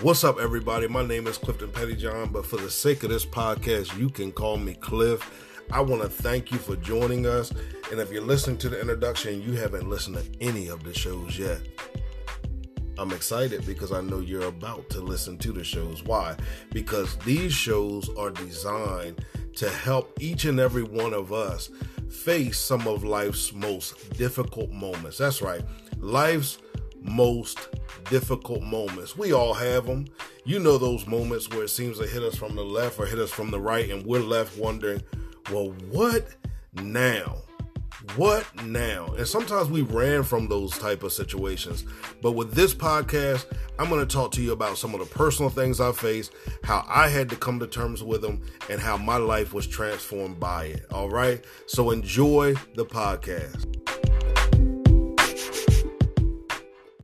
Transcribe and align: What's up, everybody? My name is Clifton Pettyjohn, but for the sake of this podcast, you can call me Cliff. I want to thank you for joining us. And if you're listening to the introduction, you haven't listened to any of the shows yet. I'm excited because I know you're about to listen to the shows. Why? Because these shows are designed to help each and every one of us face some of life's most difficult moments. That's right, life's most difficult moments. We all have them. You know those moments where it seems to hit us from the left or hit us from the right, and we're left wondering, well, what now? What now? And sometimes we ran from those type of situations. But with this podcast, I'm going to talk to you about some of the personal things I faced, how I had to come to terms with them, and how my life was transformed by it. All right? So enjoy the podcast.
What's 0.00 0.22
up, 0.22 0.38
everybody? 0.38 0.86
My 0.86 1.04
name 1.04 1.26
is 1.26 1.38
Clifton 1.38 1.70
Pettyjohn, 1.70 2.30
but 2.30 2.46
for 2.46 2.56
the 2.56 2.70
sake 2.70 3.02
of 3.02 3.10
this 3.10 3.26
podcast, 3.26 3.98
you 3.98 4.08
can 4.08 4.30
call 4.30 4.56
me 4.56 4.74
Cliff. 4.74 5.28
I 5.72 5.80
want 5.80 6.02
to 6.02 6.08
thank 6.08 6.52
you 6.52 6.58
for 6.58 6.76
joining 6.76 7.26
us. 7.26 7.50
And 7.90 7.98
if 7.98 8.12
you're 8.12 8.22
listening 8.22 8.58
to 8.58 8.68
the 8.68 8.80
introduction, 8.80 9.42
you 9.42 9.54
haven't 9.54 9.90
listened 9.90 10.14
to 10.18 10.24
any 10.40 10.68
of 10.68 10.84
the 10.84 10.94
shows 10.94 11.36
yet. 11.36 11.58
I'm 12.96 13.10
excited 13.10 13.66
because 13.66 13.90
I 13.90 14.00
know 14.00 14.20
you're 14.20 14.46
about 14.46 14.88
to 14.90 15.00
listen 15.00 15.36
to 15.38 15.50
the 15.50 15.64
shows. 15.64 16.04
Why? 16.04 16.36
Because 16.70 17.16
these 17.16 17.52
shows 17.52 18.08
are 18.16 18.30
designed 18.30 19.24
to 19.56 19.68
help 19.68 20.16
each 20.20 20.44
and 20.44 20.60
every 20.60 20.84
one 20.84 21.12
of 21.12 21.32
us 21.32 21.70
face 22.08 22.56
some 22.56 22.86
of 22.86 23.02
life's 23.02 23.52
most 23.52 24.10
difficult 24.16 24.70
moments. 24.70 25.18
That's 25.18 25.42
right, 25.42 25.62
life's 25.98 26.58
most 27.02 27.68
difficult 28.10 28.62
moments. 28.62 29.16
We 29.16 29.32
all 29.32 29.54
have 29.54 29.86
them. 29.86 30.06
You 30.44 30.58
know 30.58 30.78
those 30.78 31.06
moments 31.06 31.48
where 31.50 31.64
it 31.64 31.68
seems 31.68 31.98
to 31.98 32.06
hit 32.06 32.22
us 32.22 32.36
from 32.36 32.54
the 32.54 32.64
left 32.64 32.98
or 32.98 33.06
hit 33.06 33.18
us 33.18 33.30
from 33.30 33.50
the 33.50 33.60
right, 33.60 33.90
and 33.90 34.04
we're 34.04 34.20
left 34.20 34.58
wondering, 34.58 35.02
well, 35.50 35.74
what 35.90 36.26
now? 36.74 37.38
What 38.16 38.46
now? 38.64 39.06
And 39.18 39.26
sometimes 39.26 39.68
we 39.68 39.82
ran 39.82 40.22
from 40.22 40.48
those 40.48 40.76
type 40.78 41.02
of 41.02 41.12
situations. 41.12 41.84
But 42.22 42.32
with 42.32 42.54
this 42.54 42.72
podcast, 42.72 43.44
I'm 43.78 43.88
going 43.88 44.06
to 44.06 44.12
talk 44.12 44.32
to 44.32 44.42
you 44.42 44.52
about 44.52 44.78
some 44.78 44.94
of 44.94 45.00
the 45.00 45.06
personal 45.06 45.50
things 45.50 45.80
I 45.80 45.92
faced, 45.92 46.32
how 46.64 46.84
I 46.88 47.08
had 47.08 47.28
to 47.30 47.36
come 47.36 47.58
to 47.60 47.66
terms 47.66 48.02
with 48.02 48.22
them, 48.22 48.42
and 48.70 48.80
how 48.80 48.96
my 48.96 49.16
life 49.16 49.52
was 49.52 49.66
transformed 49.66 50.40
by 50.40 50.66
it. 50.66 50.86
All 50.90 51.10
right? 51.10 51.44
So 51.66 51.90
enjoy 51.90 52.54
the 52.74 52.86
podcast. 52.86 53.67